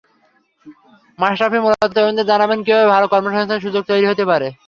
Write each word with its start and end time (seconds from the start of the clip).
মাশরাফি 1.19 1.59
মূলত 1.59 1.89
তরুণদের 1.95 2.29
জানাবেন, 2.31 2.59
কীভাবে 2.65 2.87
ভালো 2.93 3.05
কর্মসংস্থানের 3.07 3.63
সুযোগ 3.65 3.83
তৈরি 3.87 4.05
হতে 4.07 4.23
পারে। 4.31 4.47